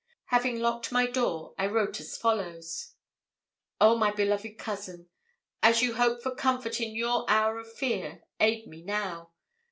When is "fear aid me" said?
7.71-8.81